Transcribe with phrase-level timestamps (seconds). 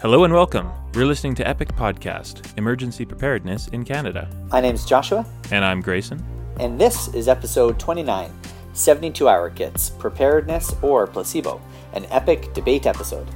[0.00, 0.70] Hello and welcome.
[0.94, 4.28] You're listening to Epic Podcast, Emergency Preparedness in Canada.
[4.50, 6.22] My name's Joshua, And I'm Grayson.
[6.58, 8.30] and this is episode 29
[8.72, 11.60] 72 Hour Kits Preparedness or Placebo,
[11.92, 13.28] an epic debate episode.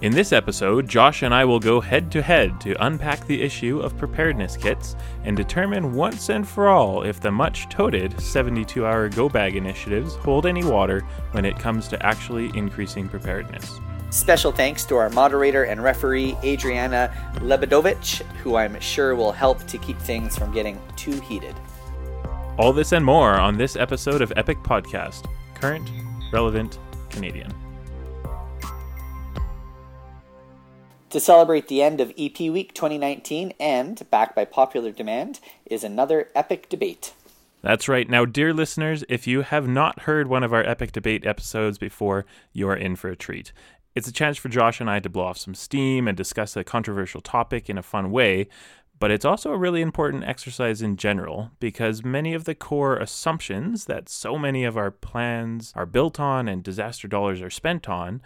[0.00, 3.80] In this episode, Josh and I will go head to head to unpack the issue
[3.80, 4.94] of preparedness kits
[5.24, 10.14] and determine once and for all if the much touted 72 hour go bag initiatives
[10.16, 11.00] hold any water
[11.32, 13.80] when it comes to actually increasing preparedness.
[14.10, 19.76] Special thanks to our moderator and referee, Adriana Lebedovich, who I'm sure will help to
[19.76, 21.54] keep things from getting too heated.
[22.56, 25.90] All this and more on this episode of Epic Podcast Current,
[26.32, 26.78] Relevant,
[27.10, 27.52] Canadian.
[31.10, 36.28] To celebrate the end of EP Week 2019 and, backed by popular demand, is another
[36.34, 37.12] epic debate.
[37.60, 38.08] That's right.
[38.08, 42.24] Now, dear listeners, if you have not heard one of our epic debate episodes before,
[42.52, 43.52] you are in for a treat.
[43.94, 46.64] It's a chance for Josh and I to blow off some steam and discuss a
[46.64, 48.48] controversial topic in a fun way,
[48.98, 53.84] but it's also a really important exercise in general because many of the core assumptions
[53.86, 58.20] that so many of our plans are built on and disaster dollars are spent on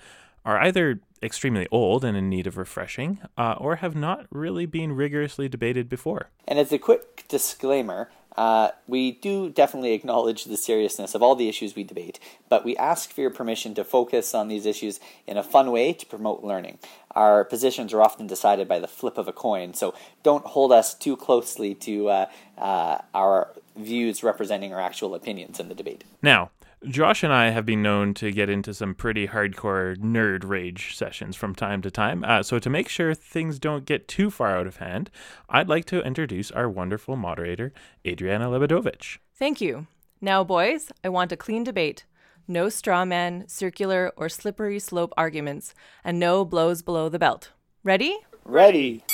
[0.44, 4.92] are either extremely old and in need of refreshing, uh, or have not really been
[4.92, 6.30] rigorously debated before.
[6.48, 11.48] And as a quick disclaimer, uh, we do definitely acknowledge the seriousness of all the
[11.48, 15.36] issues we debate, but we ask for your permission to focus on these issues in
[15.36, 16.78] a fun way to promote learning.
[17.12, 20.94] Our positions are often decided by the flip of a coin, so don't hold us
[20.94, 26.04] too closely to uh, uh, our views representing our actual opinions in the debate.
[26.22, 26.50] Now,
[26.88, 31.36] Josh and I have been known to get into some pretty hardcore nerd rage sessions
[31.36, 32.24] from time to time.
[32.24, 35.08] Uh, so, to make sure things don't get too far out of hand,
[35.48, 37.72] I'd like to introduce our wonderful moderator,
[38.04, 39.18] Adriana Lebedovich.
[39.34, 39.86] Thank you.
[40.20, 42.04] Now, boys, I want a clean debate.
[42.48, 47.52] No straw man, circular, or slippery slope arguments, and no blows below the belt.
[47.84, 48.18] Ready?
[48.44, 49.04] Ready?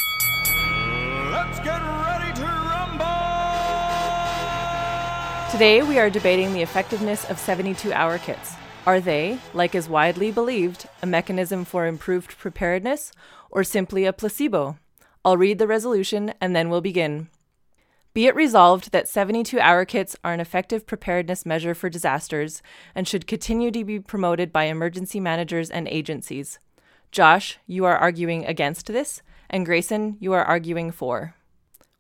[1.30, 1.83] Let's get
[5.51, 8.55] Today, we are debating the effectiveness of 72 hour kits.
[8.86, 13.13] Are they, like is widely believed, a mechanism for improved preparedness,
[13.51, 14.77] or simply a placebo?
[15.25, 17.29] I'll read the resolution and then we'll begin.
[18.13, 22.63] Be it resolved that 72 hour kits are an effective preparedness measure for disasters
[22.95, 26.59] and should continue to be promoted by emergency managers and agencies.
[27.11, 31.35] Josh, you are arguing against this, and Grayson, you are arguing for.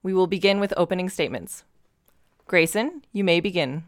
[0.02, 1.64] We will begin with opening statements.
[2.48, 3.84] Grayson, you may begin.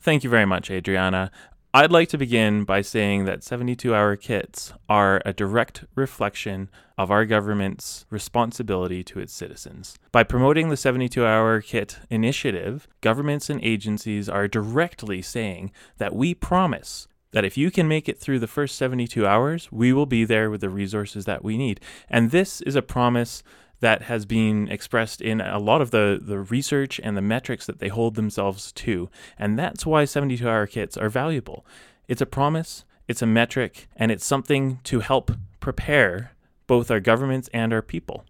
[0.00, 1.30] Thank you very much, Adriana.
[1.74, 6.68] I'd like to begin by saying that 72 hour kits are a direct reflection
[6.98, 9.96] of our government's responsibility to its citizens.
[10.12, 16.34] By promoting the 72 hour kit initiative, governments and agencies are directly saying that we
[16.34, 20.26] promise that if you can make it through the first 72 hours, we will be
[20.26, 21.80] there with the resources that we need.
[22.10, 23.42] And this is a promise
[23.82, 27.80] that has been expressed in a lot of the, the research and the metrics that
[27.80, 29.10] they hold themselves to.
[29.36, 31.66] And that's why 72 hour kits are valuable.
[32.06, 36.30] It's a promise, it's a metric, and it's something to help prepare
[36.68, 38.24] both our governments and our people.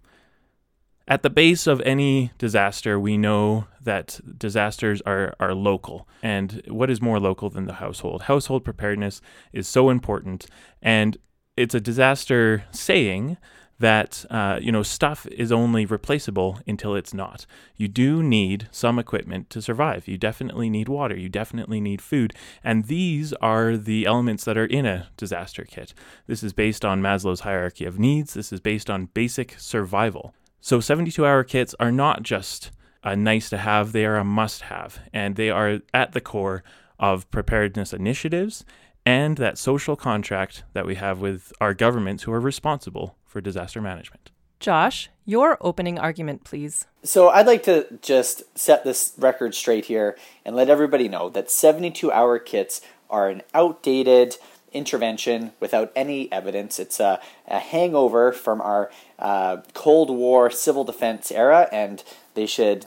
[1.06, 6.08] At the base of any disaster, we know that disasters are, are local.
[6.22, 8.22] And what is more local than the household?
[8.22, 9.20] Household preparedness
[9.52, 10.46] is so important.
[10.80, 11.18] And
[11.58, 13.36] it's a disaster saying
[13.78, 17.46] that uh, you know stuff is only replaceable until it's not.
[17.76, 20.06] You do need some equipment to survive.
[20.06, 21.16] You definitely need water.
[21.16, 25.94] You definitely need food, and these are the elements that are in a disaster kit.
[26.26, 28.34] This is based on Maslow's hierarchy of needs.
[28.34, 30.34] This is based on basic survival.
[30.60, 32.70] So 72-hour kits are not just
[33.02, 36.62] a nice to have; they are a must-have, and they are at the core
[37.00, 38.64] of preparedness initiatives
[39.04, 43.80] and that social contract that we have with our governments who are responsible for disaster
[43.80, 44.30] management.
[44.60, 46.86] Josh, your opening argument, please.
[47.02, 51.50] So I'd like to just set this record straight here and let everybody know that
[51.50, 52.80] 72 hour kits
[53.10, 54.36] are an outdated
[54.72, 56.78] intervention without any evidence.
[56.78, 62.02] It's a, a hangover from our uh, Cold War civil defense era, and
[62.34, 62.86] they should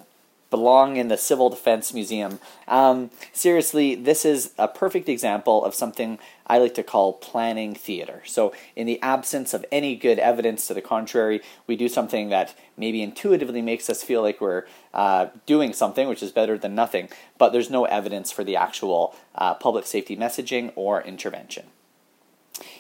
[0.55, 2.39] belong in the Civil Defense Museum.
[2.65, 6.17] Um, seriously, this is a perfect example of something
[6.47, 8.21] I like to call planning theater.
[8.25, 12.55] So, in the absence of any good evidence to the contrary, we do something that
[12.77, 14.63] maybe intuitively makes us feel like we're
[14.93, 19.13] uh, doing something, which is better than nothing, but there's no evidence for the actual
[19.35, 21.65] uh, public safety messaging or intervention.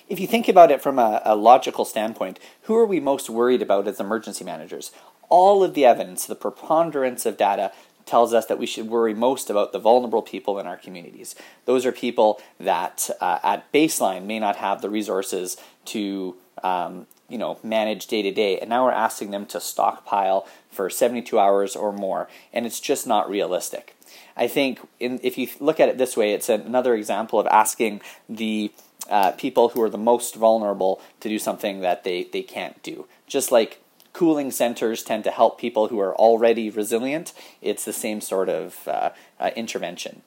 [0.07, 3.61] If you think about it from a, a, logical standpoint, who are we most worried
[3.61, 4.91] about as emergency managers?
[5.29, 7.71] All of the evidence, the preponderance of data
[8.05, 11.35] tells us that we should worry most about the vulnerable people in our communities.
[11.65, 17.37] Those are people that uh, at baseline may not have the resources to um, you
[17.37, 21.75] know manage day to day and now we're asking them to stockpile for 72 hours
[21.75, 23.95] or more and it's just not realistic
[24.37, 27.99] i think in, if you look at it this way it's another example of asking
[28.29, 28.71] the
[29.09, 33.07] uh, people who are the most vulnerable to do something that they, they can't do
[33.27, 33.81] just like
[34.13, 38.87] cooling centers tend to help people who are already resilient it's the same sort of
[38.87, 39.09] uh,
[39.39, 40.21] uh, intervention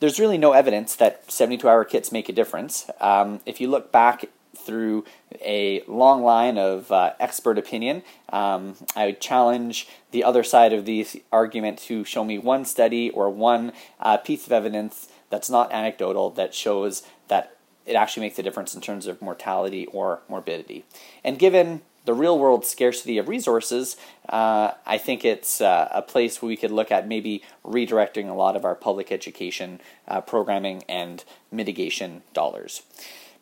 [0.00, 2.88] there's really no evidence that 72 hour kits make a difference.
[3.00, 4.26] Um, if you look back
[4.68, 5.04] through
[5.40, 8.02] a long line of uh, expert opinion.
[8.30, 13.08] Um, I would challenge the other side of the argument to show me one study
[13.10, 17.56] or one uh, piece of evidence that's not anecdotal that shows that
[17.88, 20.84] it actually makes a difference in terms of mortality or morbidity.
[21.24, 23.96] And given the real world scarcity of resources,
[24.28, 28.34] uh, I think it's uh, a place where we could look at maybe redirecting a
[28.34, 32.82] lot of our public education uh, programming and mitigation dollars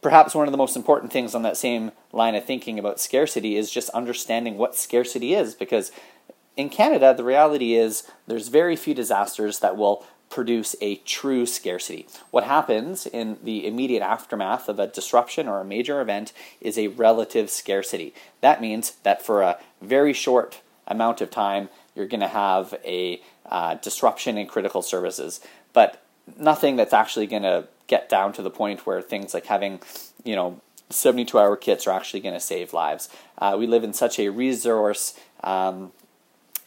[0.03, 3.57] perhaps one of the most important things on that same line of thinking about scarcity
[3.57, 5.91] is just understanding what scarcity is because
[6.57, 12.07] in Canada the reality is there's very few disasters that will produce a true scarcity.
[12.31, 16.89] What happens in the immediate aftermath of a disruption or a major event is a
[16.89, 18.13] relative scarcity.
[18.41, 23.21] That means that for a very short amount of time you're going to have a
[23.47, 25.41] uh, disruption in critical services,
[25.73, 26.03] but
[26.39, 29.81] nothing that's actually going to get down to the point where things like having,
[30.25, 33.09] you know, 72 hour kits are actually going to save lives.
[33.39, 35.93] Uh, we live in such a resource um,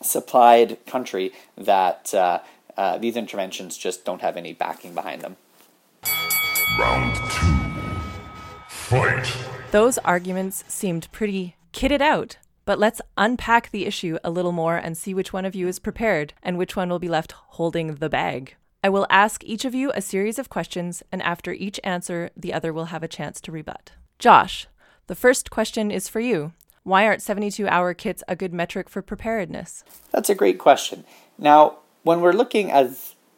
[0.01, 2.39] supplied country that uh,
[2.79, 5.35] uh, these interventions just don't have any backing behind them.
[6.79, 7.59] Round two.
[8.69, 9.35] Fight.
[9.71, 14.97] Those arguments seemed pretty kitted out, but let's unpack the issue a little more and
[14.97, 18.09] see which one of you is prepared and which one will be left holding the
[18.09, 18.55] bag.
[18.81, 22.53] I will ask each of you a series of questions, and after each answer, the
[22.53, 23.91] other will have a chance to rebut.
[24.19, 24.67] Josh,
[25.07, 26.53] the first question is for you.
[26.83, 29.83] Why aren't 72 hour kits a good metric for preparedness?
[30.11, 31.03] That's a great question.
[31.37, 32.89] Now, when we're looking at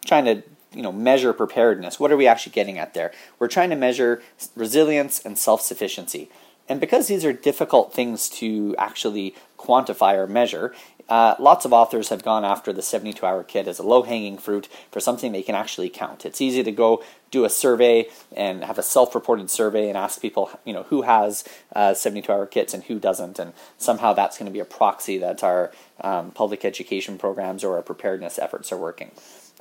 [0.05, 0.43] trying to
[0.73, 3.11] you know measure preparedness, what are we actually getting at there?
[3.39, 4.21] We're trying to measure
[4.55, 6.29] resilience and self-sufficiency.
[6.69, 10.73] And because these are difficult things to actually quantify or measure,
[11.09, 14.37] uh, lots of authors have gone after the 72 hour kit as a low hanging
[14.37, 16.25] fruit for something they can actually count.
[16.25, 20.21] It's easy to go do a survey and have a self reported survey and ask
[20.21, 21.43] people, you know, who has
[21.75, 23.39] uh, 72 hour kits and who doesn't.
[23.39, 27.75] And somehow that's going to be a proxy that our um, public education programs or
[27.77, 29.11] our preparedness efforts are working.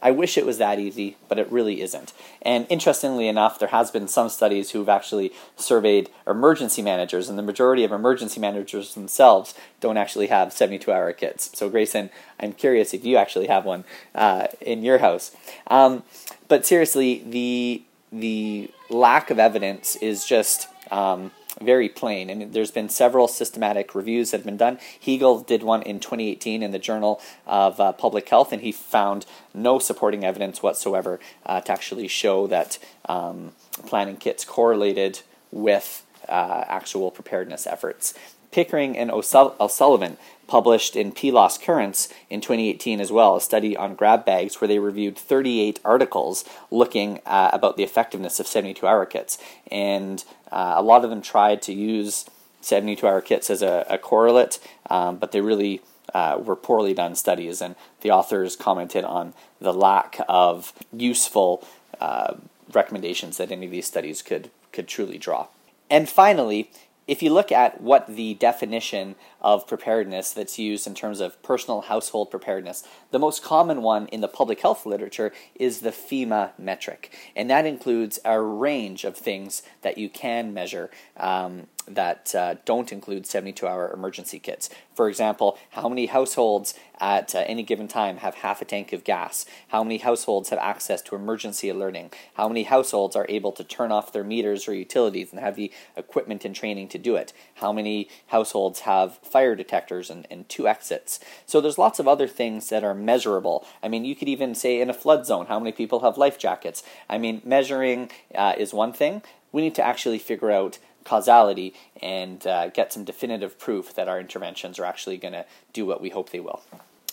[0.03, 2.13] I wish it was that easy, but it really isn't.
[2.41, 7.43] And interestingly enough, there has been some studies who've actually surveyed emergency managers, and the
[7.43, 11.51] majority of emergency managers themselves don't actually have 72-hour kits.
[11.55, 12.11] So, Grayson,
[12.41, 13.85] I'm curious if you actually have one
[14.15, 15.35] uh, in your house.
[15.67, 16.03] Um,
[16.49, 17.83] but seriously, the
[18.13, 22.31] the lack of evidence is just um, very plain.
[22.31, 24.79] And there's been several systematic reviews that have been done.
[25.01, 29.27] Heagele did one in 2018 in the Journal of uh, Public Health, and he found
[29.55, 32.79] no supporting evidence whatsoever uh, to actually show that
[33.09, 33.53] um,
[33.87, 35.21] planning kits correlated
[35.51, 38.15] with uh, actual preparedness efforts.
[38.53, 40.17] Pickering and O'Sullivan
[40.51, 44.81] published in PLOS Currents in 2018 as well, a study on grab bags where they
[44.81, 49.39] reviewed 38 articles looking uh, about the effectiveness of 72 hour kits.
[49.71, 52.27] And uh, a lot of them tried to use
[52.61, 54.59] 72 hour kits as a, a correlate,
[54.91, 55.83] um, but they really
[56.13, 57.63] uh, were poorly done studies.
[57.63, 61.65] And the authors commented on the lack of useful
[62.01, 62.35] uh,
[62.73, 65.47] recommendations that any of these studies could, could truly draw.
[65.89, 66.71] And finally,
[67.11, 71.81] if you look at what the definition of preparedness that's used in terms of personal
[71.81, 77.13] household preparedness, the most common one in the public health literature is the FEMA metric.
[77.35, 82.93] And that includes a range of things that you can measure um, that uh, don't
[82.93, 84.71] include 72 hour emergency kits.
[84.95, 89.05] For example, how many households at uh, any given time have half a tank of
[89.05, 89.47] gas?
[89.69, 92.13] How many households have access to emergency alerting?
[92.35, 95.73] How many households are able to turn off their meters or utilities and have the
[95.97, 97.33] equipment and training to do it?
[97.55, 101.19] How many households have fire detectors and, and two exits?
[101.47, 103.67] So there's lots of other things that are measurable.
[103.83, 106.39] I mean, you could even say in a flood zone, how many people have life
[106.39, 106.83] jackets?
[107.09, 109.23] I mean, measuring uh, is one thing.
[109.53, 114.21] We need to actually figure out causality and uh, get some definitive proof that our
[114.21, 116.63] interventions are actually going to do what we hope they will.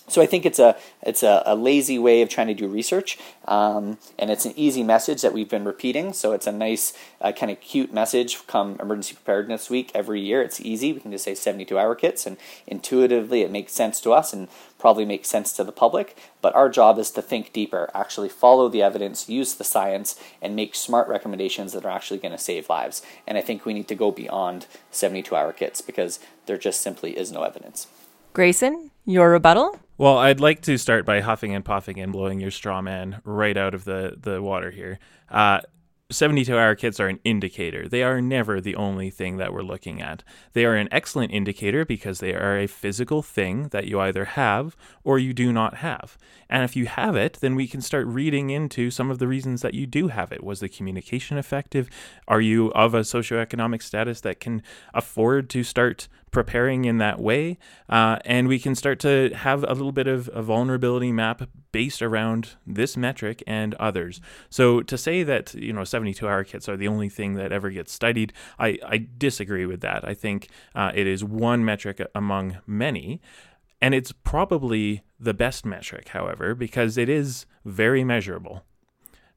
[0.10, 3.18] So I think it's a it's a, a, lazy way of trying to do research,
[3.46, 6.14] um, and it's an easy message that we've been repeating.
[6.14, 10.42] So it's a nice uh, kind of cute message come Emergency Preparedness Week every year.
[10.42, 10.94] It's easy.
[10.94, 14.48] We can just say 72 hour kits, and intuitively it makes sense to us and
[14.80, 16.18] probably makes sense to the public.
[16.42, 20.56] But our job is to think deeper, actually follow the evidence, use the science, and
[20.56, 23.02] make smart recommendations that are actually going to save lives.
[23.28, 27.18] And I think we need to go beyond 72 hour kits because there just simply
[27.18, 27.88] is no evidence.
[28.32, 29.80] Grayson, your rebuttal?
[30.00, 33.58] Well, I'd like to start by huffing and puffing and blowing your straw man right
[33.58, 35.00] out of the, the water here.
[35.28, 35.62] Uh,
[36.12, 37.88] 72 hour kits are an indicator.
[37.88, 40.24] They are never the only thing that we're looking at.
[40.54, 44.78] They are an excellent indicator because they are a physical thing that you either have
[45.04, 46.16] or you do not have.
[46.48, 49.64] And if you have it, then we can start reading into some of the reasons
[49.64, 50.44] that you do have it.
[50.44, 51.90] Was the communication effective?
[52.28, 54.62] Are you of a socioeconomic status that can
[54.94, 57.58] afford to start preparing in that way.
[57.90, 62.02] Uh, and we can start to have a little bit of a vulnerability map based
[62.02, 64.20] around this metric and others.
[64.50, 67.70] So to say that, you know, 72 hour kits are the only thing that ever
[67.70, 70.08] gets studied, I, I disagree with that.
[70.08, 73.22] I think uh, it is one metric among many.
[73.82, 78.64] And it's probably the best metric, however, because it is very measurable.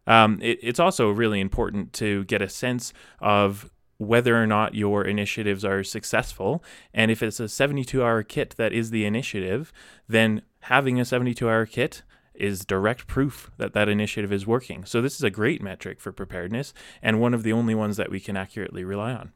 [0.06, 3.70] Um, it, it's also really important to get a sense of
[4.00, 6.64] whether or not your initiatives are successful.
[6.94, 9.72] And if it's a 72 hour kit that is the initiative,
[10.08, 12.02] then having a 72 hour kit
[12.34, 14.86] is direct proof that that initiative is working.
[14.86, 18.10] So, this is a great metric for preparedness and one of the only ones that
[18.10, 19.32] we can accurately rely on.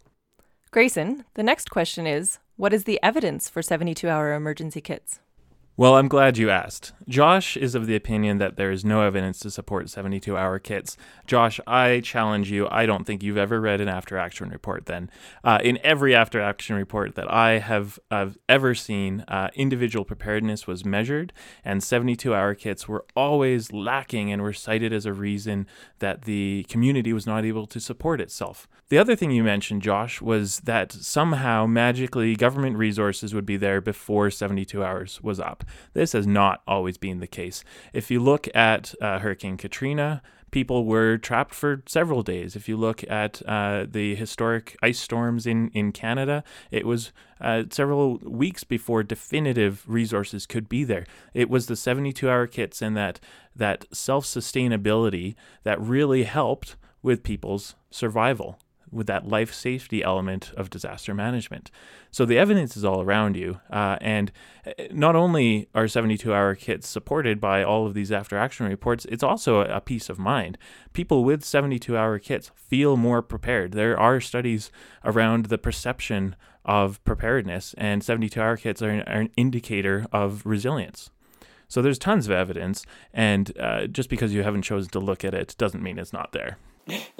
[0.71, 5.21] Grayson, the next question is What is the evidence for 72 hour emergency kits?
[5.77, 6.93] Well, I'm glad you asked.
[7.09, 10.97] Josh is of the opinion that there is no evidence to support 72 hour kits.
[11.27, 12.69] Josh, I challenge you.
[12.71, 15.11] I don't think you've ever read an after action report then.
[15.43, 17.99] Uh, in every after action report that I have
[18.49, 21.33] ever seen, uh, individual preparedness was measured,
[21.65, 25.67] and 72 hour kits were always lacking and were cited as a reason
[25.99, 28.69] that the community was not able to support itself.
[28.91, 33.81] The other thing you mentioned, Josh, was that somehow magically government resources would be there
[33.81, 35.64] before 72 hours was up.
[35.93, 37.65] This has not always been the case.
[37.93, 40.23] If you look at uh, Hurricane Katrina,
[40.55, 42.55] people were trapped for several days.
[42.55, 47.65] If you look at uh, the historic ice storms in, in Canada, it was uh,
[47.71, 51.07] several weeks before definitive resources could be there.
[51.35, 53.19] It was the 72 hour kits and that,
[53.57, 58.59] that self sustainability that really helped with people's survival
[58.95, 61.71] with that life safety element of disaster management.
[62.11, 63.61] So the evidence is all around you.
[63.71, 64.31] Uh, and
[64.67, 69.05] uh, not only are 72 hour kits supported by all of these after action reports,
[69.07, 70.57] it's also a, peace of mind.
[70.93, 73.73] People with 72 hour kits feel more prepared.
[73.73, 74.71] There are studies
[75.05, 80.47] around the perception of preparedness, and 72 hour kits are an, are an indicator of
[80.47, 81.11] resilience.
[81.69, 85.35] So there's tons of evidence, and uh, just because you haven't chosen to look at
[85.35, 86.57] it doesn't mean it's not there.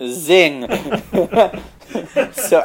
[0.07, 0.63] Zing.
[2.33, 2.63] so,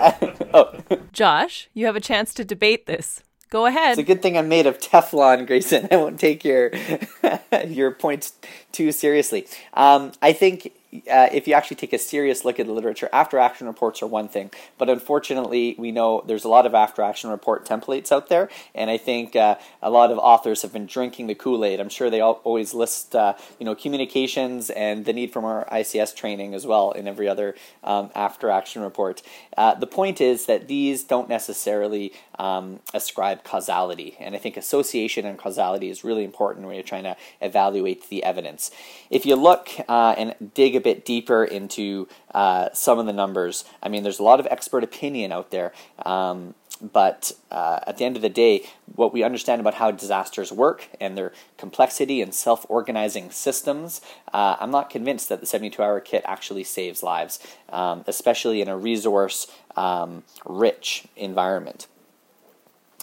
[0.54, 0.74] oh.
[1.12, 3.24] Josh, you have a chance to debate this.
[3.50, 3.92] Go ahead.
[3.92, 5.88] It's a good thing I'm made of Teflon, Grayson.
[5.92, 6.72] I won't take your
[7.68, 8.34] your points
[8.72, 9.48] too seriously.
[9.74, 13.38] Um, I think uh, if you actually take a serious look at the literature, after
[13.38, 17.30] action reports are one thing, but unfortunately, we know there's a lot of after action
[17.30, 21.28] report templates out there, and I think uh, a lot of authors have been drinking
[21.28, 21.80] the Kool Aid.
[21.80, 25.68] I'm sure they all, always list, uh, you know, communications and the need for more
[25.72, 29.22] ICS training as well in every other um, after action report.
[29.56, 35.26] Uh, the point is that these don't necessarily um, ascribe causality, and I think association
[35.26, 38.72] and causality is really important when you're trying to evaluate the evidence.
[39.10, 43.66] If you look uh, and dig a bit deeper into uh, some of the numbers,
[43.84, 45.74] I mean, there's a lot of expert opinion out there.
[46.06, 48.66] Um, but uh, at the end of the day,
[48.96, 54.00] what we understand about how disasters work and their complexity and self organizing systems,
[54.34, 58.70] uh, I'm not convinced that the 72 hour kit actually saves lives, um, especially in
[58.70, 61.88] a resource um, rich environment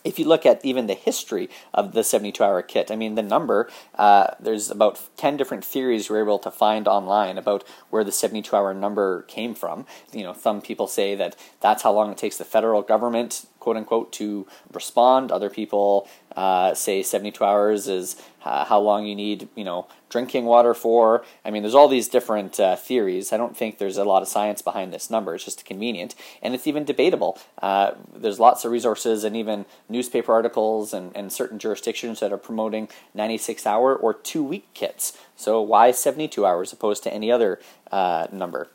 [0.06, 3.22] if you look at even the history of the 72 hour kit, I mean, the
[3.22, 8.12] number, uh, there's about 10 different theories we're able to find online about where the
[8.12, 9.84] 72 hour number came from.
[10.12, 13.76] You know, some people say that that's how long it takes the federal government quote
[13.76, 15.32] unquote to respond.
[15.32, 20.44] Other people uh, say 72 hours is uh, how long you need, you know, drinking
[20.44, 21.24] water for.
[21.44, 23.32] I mean, there's all these different uh, theories.
[23.32, 25.34] I don't think there's a lot of science behind this number.
[25.34, 27.40] It's just convenient, and it's even debatable.
[27.60, 32.38] Uh, there's lots of resources and even newspaper articles and, and certain jurisdictions that are
[32.38, 35.18] promoting 96 hour or two week kits.
[35.34, 37.58] So why 72 hours opposed to any other
[37.90, 38.68] uh, number?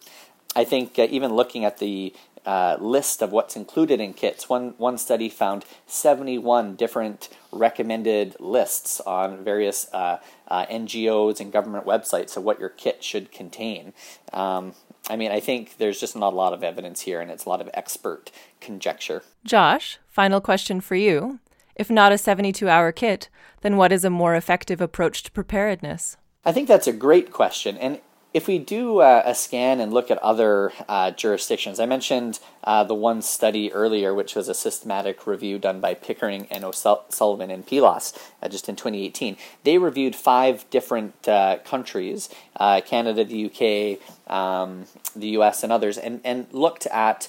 [0.53, 2.13] I think uh, even looking at the
[2.45, 4.49] uh, list of what's included in kits.
[4.49, 11.85] One one study found 71 different recommended lists on various uh, uh, NGOs and government
[11.85, 13.93] websites of what your kit should contain.
[14.33, 14.73] Um,
[15.09, 17.49] I mean, I think there's just not a lot of evidence here, and it's a
[17.49, 19.23] lot of expert conjecture.
[19.43, 21.39] Josh, final question for you.
[21.75, 23.29] If not a 72 hour kit,
[23.61, 26.17] then what is a more effective approach to preparedness?
[26.43, 27.77] I think that's a great question.
[27.77, 27.99] And
[28.33, 32.83] if we do uh, a scan and look at other uh, jurisdictions, I mentioned uh,
[32.83, 37.67] the one study earlier, which was a systematic review done by Pickering and O'Sullivan and
[37.67, 39.35] PLOS uh, just in 2018.
[39.63, 44.85] They reviewed five different uh, countries uh, Canada, the UK, um,
[45.15, 47.27] the US, and others and, and looked at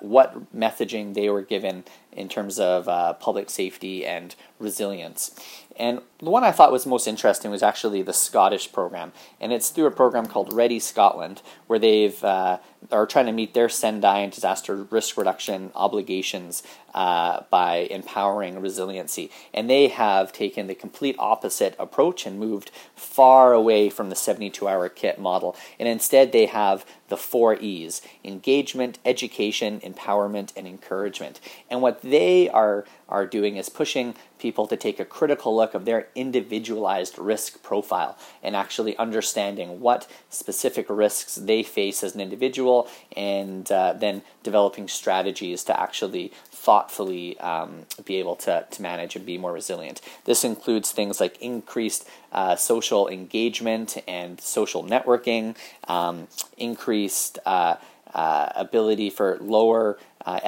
[0.00, 2.84] what messaging they were given in terms of
[3.18, 5.34] public safety and resilience.
[5.78, 9.70] And the one I thought was most interesting was actually the Scottish program, and it's
[9.70, 12.58] through a program called Ready Scotland, where they've uh,
[12.90, 16.62] are trying to meet their Sendai and disaster risk reduction obligations
[16.94, 19.30] uh, by empowering resiliency.
[19.52, 24.66] And they have taken the complete opposite approach and moved far away from the 72
[24.66, 25.54] hour kit model.
[25.78, 31.40] And instead, they have the four E's engagement, education, empowerment, and encouragement.
[31.70, 35.84] And what they are, are doing is pushing people to take a critical look of
[35.84, 42.67] their individualized risk profile and actually understanding what specific risks they face as an individual
[43.16, 49.24] and uh, then developing strategies to actually thoughtfully um, be able to, to manage and
[49.24, 50.00] be more resilient.
[50.24, 55.56] This includes things like increased uh, social engagement and social networking,
[55.86, 57.76] um, increased uh,
[58.14, 59.98] uh, ability for lower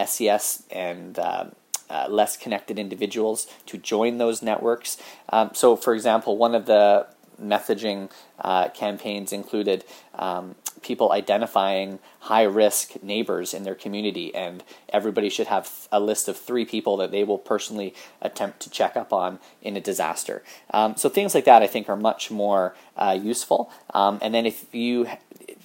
[0.07, 1.53] SES uh, and um,
[1.91, 4.97] uh, less connected individuals to join those networks.
[5.31, 7.07] Um, so, for example, one of the
[7.43, 8.11] messaging
[8.41, 9.85] uh, campaigns included
[10.15, 16.29] um, people identifying high risk neighbors in their community, and everybody should have a list
[16.29, 20.43] of three people that they will personally attempt to check up on in a disaster.
[20.73, 23.71] Um, so, things like that I think are much more uh, useful.
[23.95, 25.07] Um, and then, if you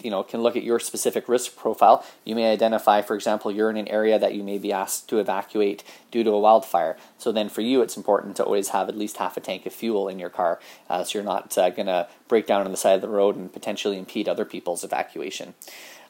[0.01, 2.05] you know can look at your specific risk profile.
[2.23, 5.19] You may identify, for example, you're in an area that you may be asked to
[5.19, 6.95] evacuate due to a wildfire.
[7.17, 9.73] So then, for you, it's important to always have at least half a tank of
[9.73, 10.59] fuel in your car,
[10.89, 13.35] uh, so you're not uh, going to break down on the side of the road
[13.35, 15.53] and potentially impede other people's evacuation.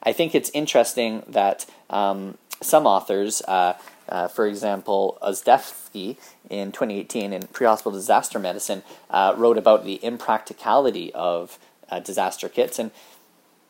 [0.05, 3.41] I think it's interesting that um, some authors.
[3.41, 3.73] Uh,
[4.07, 11.11] uh, for example, Ozdefsky in 2018 in Pre-Hospital Disaster Medicine uh, wrote about the impracticality
[11.13, 11.57] of
[11.89, 12.91] uh, disaster kits, and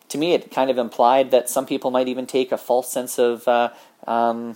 [0.09, 3.17] to me, it kind of implied that some people might even take a false sense
[3.17, 3.69] of uh,
[4.05, 4.55] um,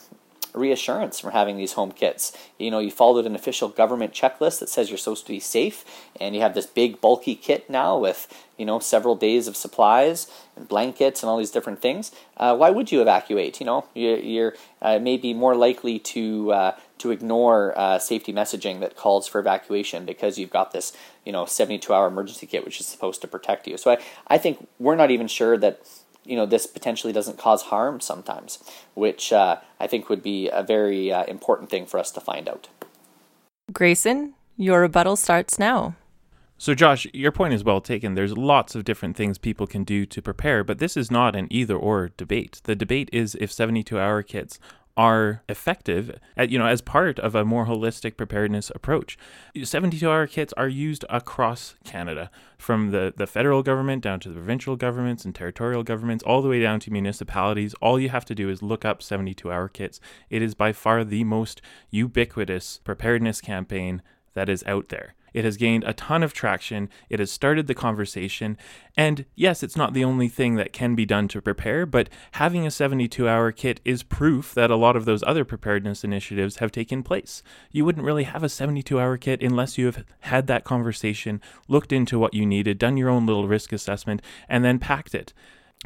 [0.53, 2.35] reassurance from having these home kits.
[2.57, 5.85] You know, you followed an official government checklist that says you're supposed to be safe,
[6.19, 10.27] and you have this big bulky kit now with you know several days of supplies
[10.55, 12.11] and blankets and all these different things.
[12.37, 13.59] Uh, why would you evacuate?
[13.59, 18.79] You know, you're, you're uh, maybe more likely to uh, to ignore uh, safety messaging
[18.81, 20.93] that calls for evacuation because you've got this
[21.25, 23.77] you know 72 hour emergency kit which is supposed to protect you.
[23.77, 25.81] So I I think we're not even sure that
[26.23, 28.59] you know this potentially doesn't cause harm sometimes,
[28.93, 32.47] which uh, I think would be a very uh, important thing for us to find
[32.47, 32.67] out.
[33.71, 35.95] Grayson, your rebuttal starts now.
[36.61, 38.15] So, Josh, your point is well taken.
[38.15, 41.47] There's lots of different things people can do to prepare, but this is not an
[41.49, 42.59] either or debate.
[42.65, 44.59] The debate is if 72 hour kits
[44.99, 49.17] are effective at, you know as part of a more holistic preparedness approach.
[49.63, 54.35] 72 hour kits are used across canada from the, the federal government down to the
[54.35, 57.73] provincial governments and territorial governments all the way down to municipalities.
[57.75, 60.01] All you have to do is look up 72 hour kits.
[60.29, 64.01] It is by far the most ubiquitous preparedness campaign
[64.33, 66.89] that is out there it has gained a ton of traction.
[67.09, 68.57] It has started the conversation.
[68.97, 72.65] And yes, it's not the only thing that can be done to prepare, but having
[72.65, 76.71] a 72 hour kit is proof that a lot of those other preparedness initiatives have
[76.71, 77.43] taken place.
[77.71, 81.91] You wouldn't really have a 72 hour kit unless you have had that conversation, looked
[81.91, 85.33] into what you needed, done your own little risk assessment, and then packed it.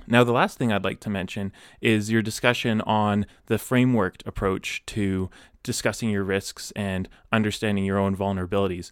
[0.08, 4.84] Now, the last thing I'd like to mention is your discussion on the frameworked approach
[4.88, 5.30] to
[5.62, 8.92] discussing your risks and understanding your own vulnerabilities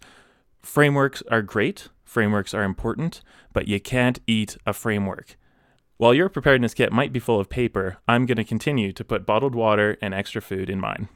[0.61, 3.21] frameworks are great, frameworks are important,
[3.53, 5.37] but you can't eat a framework.
[5.97, 9.25] While your preparedness kit might be full of paper, I'm going to continue to put
[9.25, 11.09] bottled water and extra food in mine.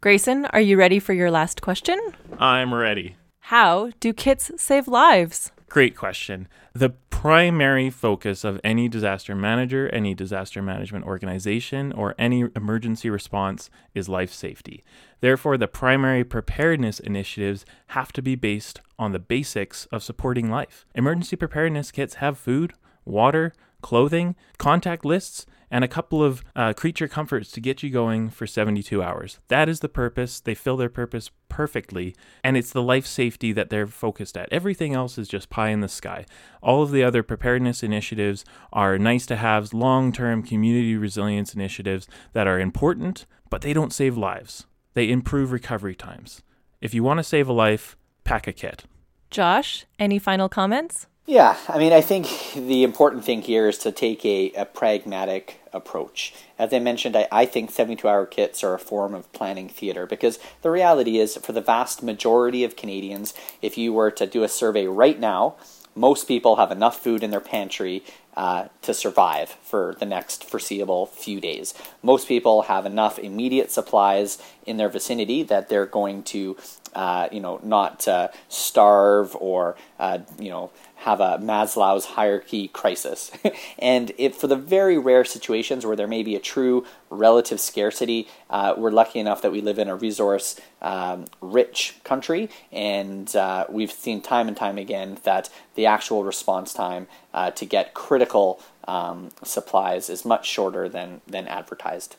[0.00, 1.98] Grayson, are you ready for your last question?
[2.38, 3.16] I'm ready.
[3.40, 5.50] How do kits save lives?
[5.68, 6.46] Great question.
[6.74, 13.70] The primary focus of any disaster manager, any disaster management organization, or any emergency response
[13.92, 14.84] is life safety.
[15.20, 20.86] Therefore, the primary preparedness initiatives have to be based on the basics of supporting life.
[20.94, 22.72] Emergency preparedness kits have food,
[23.04, 23.52] water,
[23.82, 28.46] clothing, contact lists, and a couple of uh, creature comforts to get you going for
[28.46, 29.38] 72 hours.
[29.48, 30.40] That is the purpose.
[30.40, 34.52] They fill their purpose perfectly, and it's the life safety that they're focused at.
[34.52, 36.24] Everything else is just pie in the sky.
[36.62, 42.08] All of the other preparedness initiatives are nice to have, long term community resilience initiatives
[42.32, 44.66] that are important, but they don't save lives.
[44.94, 46.42] They improve recovery times.
[46.80, 48.84] If you want to save a life, pack a kit.
[49.30, 51.06] Josh, any final comments?
[51.28, 55.60] Yeah, I mean, I think the important thing here is to take a, a pragmatic
[55.74, 56.32] approach.
[56.58, 60.06] As I mentioned, I, I think 72 hour kits are a form of planning theater
[60.06, 64.42] because the reality is, for the vast majority of Canadians, if you were to do
[64.42, 65.56] a survey right now,
[65.94, 68.02] most people have enough food in their pantry
[68.34, 71.74] uh, to survive for the next foreseeable few days.
[72.02, 76.56] Most people have enough immediate supplies in their vicinity that they're going to,
[76.94, 83.30] uh, you know, not uh, starve or, uh, you know, have a Maslow's hierarchy crisis.
[83.78, 88.74] and for the very rare situations where there may be a true relative scarcity, uh,
[88.76, 93.92] we're lucky enough that we live in a resource um, rich country, and uh, we've
[93.92, 99.30] seen time and time again that the actual response time uh, to get critical um,
[99.44, 102.16] supplies is much shorter than, than advertised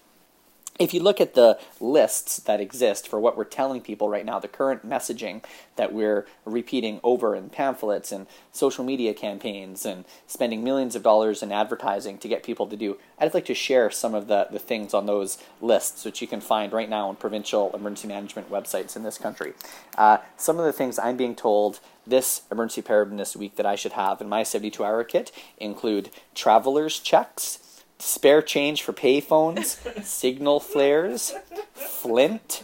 [0.80, 4.40] if you look at the lists that exist for what we're telling people right now,
[4.40, 5.44] the current messaging
[5.76, 11.44] that we're repeating over in pamphlets and social media campaigns and spending millions of dollars
[11.44, 14.60] in advertising to get people to do, I'd like to share some of the, the
[14.60, 18.96] things on those lists, which you can find right now on provincial emergency management websites
[18.96, 19.54] in this country.
[19.98, 23.92] Uh, some of the things I'm being told this emergency preparedness week that I should
[23.92, 27.60] have in my 72 hour kit include traveler's checks
[28.00, 31.34] spare change for payphones, signal flares,
[31.74, 32.64] flint.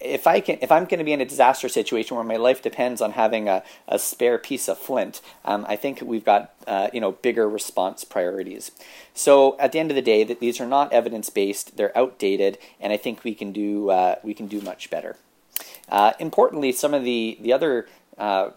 [0.00, 2.62] if I can, if I'm going to be in a disaster situation where my life
[2.62, 6.88] depends on having a, a spare piece of flint, um, I think we've got uh,
[6.92, 8.70] you know bigger response priorities.
[9.12, 12.58] So at the end of the day, that these are not evidence based; they're outdated,
[12.80, 15.16] and I think we can do uh, we can do much better.
[15.88, 18.50] Uh, importantly, some of the the other uh,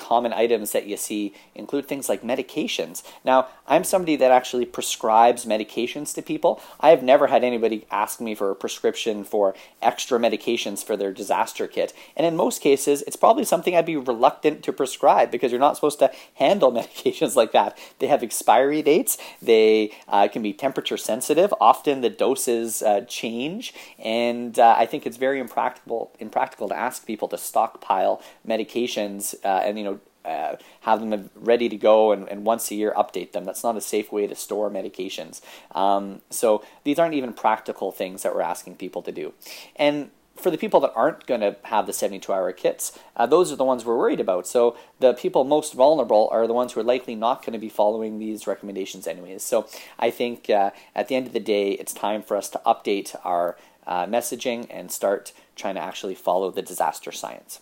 [0.00, 3.02] common items that you see include things like medications.
[3.24, 6.60] Now, I'm somebody that actually prescribes medications to people.
[6.80, 11.12] I have never had anybody ask me for a prescription for extra medications for their
[11.12, 11.92] disaster kit.
[12.16, 15.76] And in most cases, it's probably something I'd be reluctant to prescribe because you're not
[15.76, 17.78] supposed to handle medications like that.
[17.98, 21.52] They have expiry dates, they uh, can be temperature sensitive.
[21.60, 27.06] Often the doses uh, change, and uh, I think it's very impractical impractical to ask
[27.06, 29.89] people to stockpile medications uh, and you know
[30.24, 33.44] uh, have them ready to go and, and, once a year update them.
[33.44, 35.40] That's not a safe way to store medications.
[35.74, 39.32] Um, so these aren't even practical things that we're asking people to do.
[39.76, 43.52] And for the people that aren't going to have the 72 hour kits, uh, those
[43.52, 44.46] are the ones we're worried about.
[44.46, 47.68] So the people most vulnerable are the ones who are likely not going to be
[47.68, 49.42] following these recommendations, anyways.
[49.42, 52.60] So I think uh, at the end of the day, it's time for us to
[52.66, 53.56] update our
[53.86, 57.60] uh, messaging and start trying to actually follow the disaster science.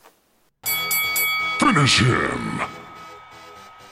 [1.68, 2.62] Finish him!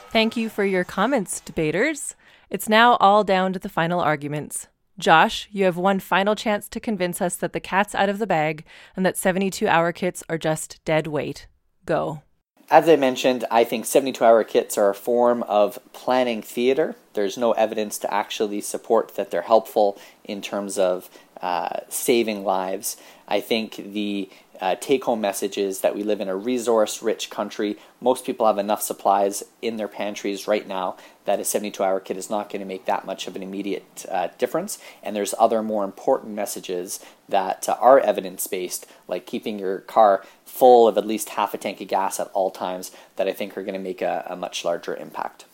[0.08, 2.14] Thank you for your comments, debaters.
[2.48, 4.68] It's now all down to the final arguments.
[4.98, 8.26] Josh, you have one final chance to convince us that the cat's out of the
[8.26, 8.64] bag
[8.96, 11.48] and that 72 hour kits are just dead weight.
[11.84, 12.22] Go.
[12.70, 16.96] As I mentioned, I think 72 hour kits are a form of planning theater.
[17.12, 21.10] There's no evidence to actually support that they're helpful in terms of
[21.46, 22.96] uh, saving lives.
[23.28, 24.28] I think the
[24.61, 27.78] uh, take home message is that we live in a resource rich country.
[28.00, 32.16] Most people have enough supplies in their pantries right now that a 72 hour kit
[32.16, 34.80] is not going to make that much of an immediate uh, difference.
[35.04, 40.24] And there's other more important messages that uh, are evidence based, like keeping your car
[40.44, 43.56] full of at least half a tank of gas at all times, that I think
[43.56, 45.44] are going to make a, a much larger impact.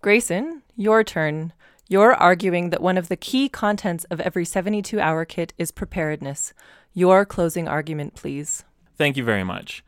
[0.00, 1.52] Grayson, your turn.
[1.90, 6.52] You're arguing that one of the key contents of every 72 hour kit is preparedness.
[6.92, 8.64] Your closing argument, please.
[8.98, 9.82] Thank you very much.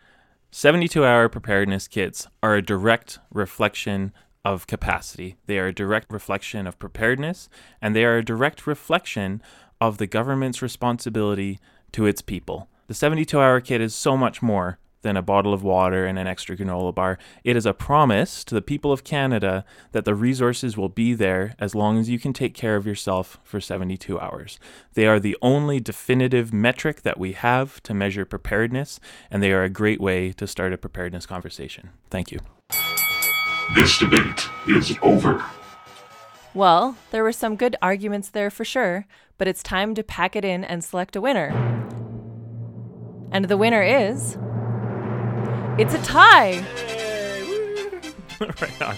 [0.50, 4.14] 72 hour preparedness kits are a direct reflection
[4.46, 5.36] of capacity.
[5.44, 7.50] They are a direct reflection of preparedness,
[7.82, 9.42] and they are a direct reflection
[9.78, 11.60] of the government's responsibility
[11.92, 12.70] to its people.
[12.86, 16.26] The 72 hour kit is so much more than a bottle of water and an
[16.26, 17.18] extra granola bar.
[17.44, 21.54] It is a promise to the people of Canada that the resources will be there
[21.58, 24.58] as long as you can take care of yourself for 72 hours.
[24.94, 29.64] They are the only definitive metric that we have to measure preparedness, and they are
[29.64, 31.90] a great way to start a preparedness conversation.
[32.10, 32.40] Thank you.
[33.74, 35.44] This debate is over.
[36.52, 39.06] Well, there were some good arguments there for sure,
[39.38, 41.50] but it's time to pack it in and select a winner.
[43.30, 44.36] And the winner is.
[45.80, 46.58] It's a tie.
[48.40, 48.96] right on.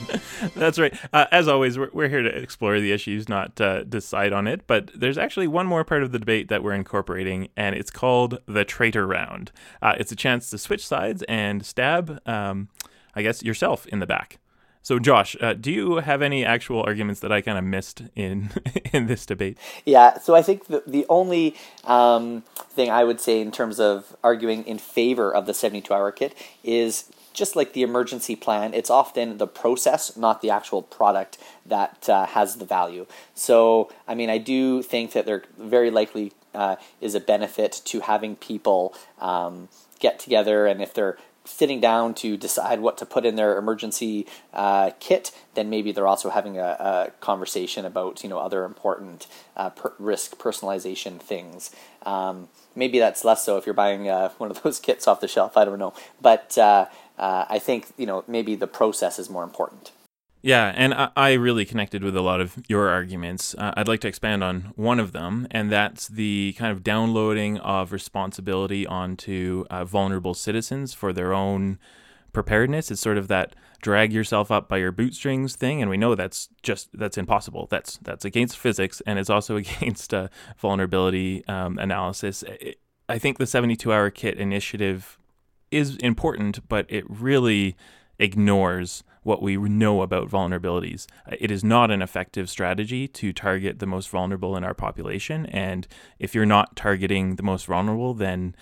[0.57, 0.93] That's right.
[1.13, 4.67] Uh, as always, we're, we're here to explore the issues, not uh, decide on it.
[4.67, 8.41] But there's actually one more part of the debate that we're incorporating, and it's called
[8.47, 9.53] the traitor round.
[9.81, 12.69] Uh, it's a chance to switch sides and stab, um,
[13.15, 14.41] I guess, yourself in the back.
[14.83, 18.51] So, Josh, uh, do you have any actual arguments that I kind of missed in
[18.93, 19.57] in this debate?
[19.87, 24.17] Yeah, so I think the, the only um, thing I would say in terms of
[24.25, 28.91] arguing in favor of the 72 hour kit is just like the emergency plan, it's
[28.91, 33.07] often the process, not the actual product, that uh, has the value.
[33.35, 38.01] So, I mean, I do think that there very likely uh, is a benefit to
[38.01, 39.69] having people um,
[39.99, 44.27] get together, and if they're sitting down to decide what to put in their emergency
[44.53, 49.27] uh, kit, then maybe they're also having a, a conversation about you know other important
[49.57, 51.75] uh, per- risk personalization things.
[52.05, 55.29] Um, maybe that's less so if you're buying uh, one of those kits off the
[55.29, 55.57] shelf.
[55.57, 56.87] I don't know, but uh,
[57.19, 59.93] uh, I think you know maybe the process is more important.
[60.43, 63.55] Yeah, and I, I really connected with a lot of your arguments.
[63.57, 67.59] Uh, I'd like to expand on one of them, and that's the kind of downloading
[67.59, 71.79] of responsibility onto uh, vulnerable citizens for their own
[72.33, 72.91] preparedness.
[72.91, 76.49] It's sort of that drag yourself up by your bootstrings thing, and we know that's
[76.61, 77.69] just that's impossible.
[77.71, 80.27] That's that's against physics, and it's also against uh,
[80.59, 82.43] vulnerability um, analysis.
[83.09, 85.19] I think the 72-hour kit initiative
[85.71, 87.77] is important, but it really
[88.19, 91.07] ignores what we know about vulnerabilities.
[91.39, 95.47] It is not an effective strategy to target the most vulnerable in our population.
[95.47, 95.87] And
[96.19, 98.55] if you're not targeting the most vulnerable, then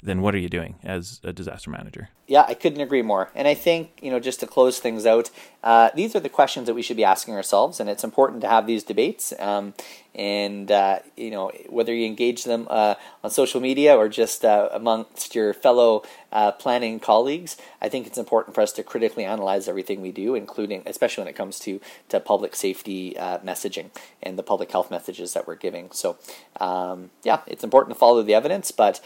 [0.00, 2.08] then what are you doing as a disaster manager?
[2.28, 3.30] Yeah, I couldn't agree more.
[3.34, 5.30] And I think, you know, just to close things out,
[5.64, 8.48] uh, these are the questions that we should be asking ourselves, and it's important to
[8.48, 9.32] have these debates.
[9.40, 9.74] Um,
[10.14, 14.68] and, uh, you know, whether you engage them uh, on social media or just uh,
[14.72, 19.68] amongst your fellow uh, planning colleagues, I think it's important for us to critically analyze
[19.68, 23.90] everything we do, including, especially when it comes to, to public safety uh, messaging
[24.22, 25.90] and the public health messages that we're giving.
[25.92, 26.16] So,
[26.60, 29.00] um, yeah, it's important to follow the evidence, but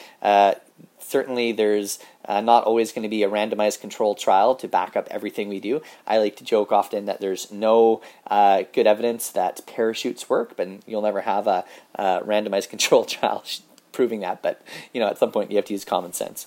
[1.02, 5.08] certainly there's uh, not always going to be a randomized control trial to back up
[5.10, 5.82] everything we do.
[6.06, 10.68] I like to joke often that there's no uh, good evidence that parachutes work, but
[10.86, 13.44] you'll never have a, a randomized control trial
[13.92, 14.42] proving that.
[14.42, 14.62] But
[14.92, 16.46] you know, at some point, you have to use common sense.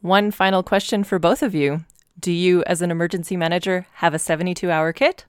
[0.00, 1.84] One final question for both of you:
[2.18, 5.24] Do you, as an emergency manager, have a 72-hour kit?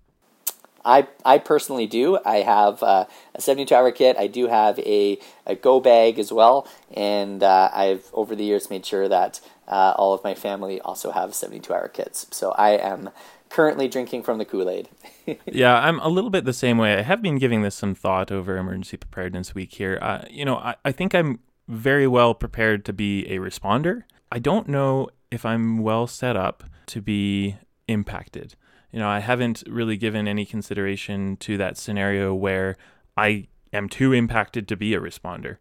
[0.86, 2.19] I, I personally do.
[2.26, 4.17] I have uh, a 72 hour kit.
[4.17, 6.67] I do have a, a go bag as well.
[6.96, 11.12] And uh, I've, over the years, made sure that uh, all of my family also
[11.12, 12.28] have 72 hour kits.
[12.32, 13.10] So I am
[13.50, 14.89] currently drinking from the Kool Aid.
[15.46, 16.96] yeah, I'm a little bit the same way.
[16.96, 20.00] I have been giving this some thought over Emergency Preparedness Week here.
[20.02, 24.04] Uh, you know, I, I think I'm very well prepared to be a responder.
[24.32, 27.56] I don't know if I'm well set up to be
[27.88, 28.56] impacted
[28.93, 32.77] you know, I haven't really given any consideration to that scenario where
[33.17, 35.58] I am too impacted to be a responder.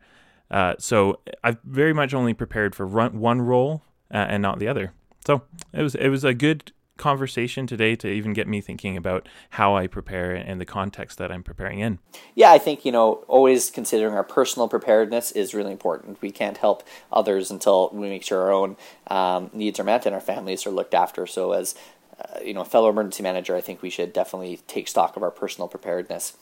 [0.50, 4.68] Uh, so I've very much only prepared for run, one role uh, and not the
[4.68, 4.92] other.
[5.26, 5.42] So
[5.72, 9.74] it was it was a good conversation today to even get me thinking about how
[9.74, 11.98] I prepare and the context that I'm preparing in.
[12.34, 16.20] Yeah, I think, you know, always considering our personal preparedness is really important.
[16.20, 18.76] We can't help others until we make sure our own
[19.08, 21.26] um, needs are met and our families are looked after.
[21.26, 21.74] So, as
[22.22, 25.30] uh, you know, fellow emergency manager, I think we should definitely take stock of our
[25.30, 26.36] personal preparedness.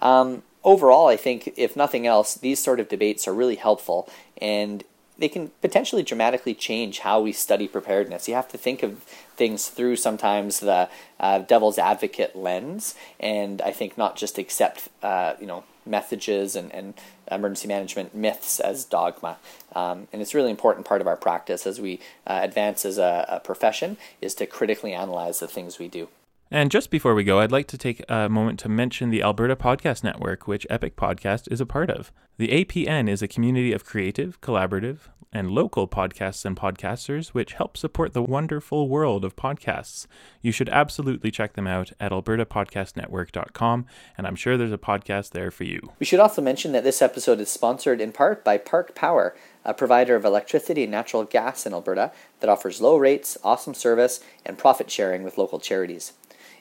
[0.00, 4.08] Um, overall, I think if nothing else, these sort of debates are really helpful
[4.40, 4.84] and
[5.16, 8.28] they can potentially dramatically change how we study preparedness.
[8.28, 9.04] You have to think of
[9.36, 10.88] things through sometimes the
[11.20, 16.72] uh, devil's advocate lens, and I think not just accept uh, you know messages and,
[16.72, 16.94] and
[17.30, 19.36] emergency management myths as dogma.
[19.74, 22.98] Um, and it's a really important part of our practice as we uh, advance as
[22.98, 26.08] a, a profession is to critically analyze the things we do.
[26.54, 29.56] And just before we go, I'd like to take a moment to mention the Alberta
[29.56, 32.12] Podcast Network, which Epic Podcast is a part of.
[32.36, 37.76] The APN is a community of creative, collaborative, and local podcasts and podcasters which help
[37.76, 40.06] support the wonderful world of podcasts.
[40.42, 43.86] You should absolutely check them out at albertapodcastnetwork.com,
[44.16, 45.80] and I'm sure there's a podcast there for you.
[45.98, 49.74] We should also mention that this episode is sponsored in part by Park Power, a
[49.74, 54.56] provider of electricity and natural gas in Alberta that offers low rates, awesome service, and
[54.56, 56.12] profit sharing with local charities.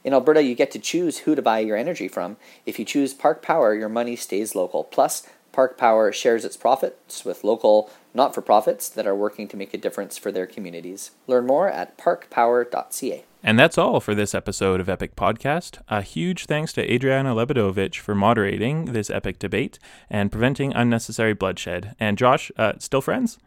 [0.03, 2.37] In Alberta, you get to choose who to buy your energy from.
[2.65, 4.83] If you choose Park Power, your money stays local.
[4.83, 9.57] Plus, Park Power shares its profits with local not for profits that are working to
[9.57, 11.11] make a difference for their communities.
[11.27, 13.25] Learn more at parkpower.ca.
[13.45, 15.79] And that's all for this episode of Epic Podcast.
[15.89, 21.95] A huge thanks to Adriana Lebedovich for moderating this epic debate and preventing unnecessary bloodshed.
[21.99, 23.37] And Josh, uh, still friends?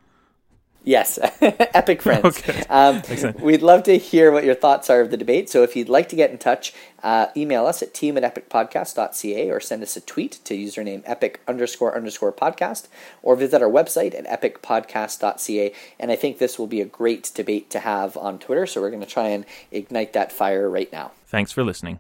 [0.87, 2.25] Yes, epic friends.
[2.25, 2.63] Okay.
[2.71, 3.03] Um,
[3.41, 5.51] we'd love to hear what your thoughts are of the debate.
[5.51, 6.73] So if you'd like to get in touch,
[7.03, 11.41] uh, email us at team at epicpodcast.ca or send us a tweet to username epic
[11.49, 12.87] underscore underscore podcast
[13.21, 15.73] or visit our website at epicpodcast.ca.
[15.99, 18.65] And I think this will be a great debate to have on Twitter.
[18.65, 21.11] So we're going to try and ignite that fire right now.
[21.27, 21.99] Thanks for listening.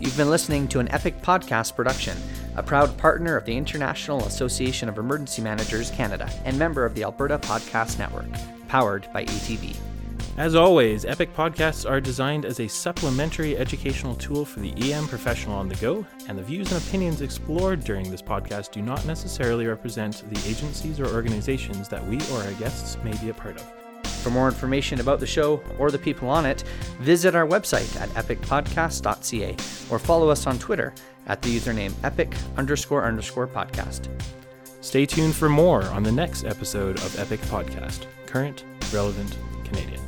[0.00, 2.16] You've been listening to an Epic Podcast production,
[2.56, 7.04] a proud partner of the International Association of Emergency Managers Canada and member of the
[7.04, 8.26] Alberta Podcast Network,
[8.68, 9.76] powered by ATB.
[10.36, 15.56] As always, Epic Podcasts are designed as a supplementary educational tool for the EM professional
[15.56, 19.66] on the go, and the views and opinions explored during this podcast do not necessarily
[19.66, 23.83] represent the agencies or organizations that we or our guests may be a part of.
[24.24, 26.62] For more information about the show or the people on it,
[26.98, 29.54] visit our website at epicpodcast.ca
[29.90, 30.94] or follow us on Twitter
[31.26, 34.08] at the username epic underscore underscore podcast.
[34.80, 40.03] Stay tuned for more on the next episode of Epic Podcast Current, Relevant, Canadian.